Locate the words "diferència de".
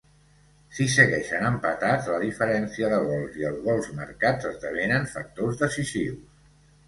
2.23-2.97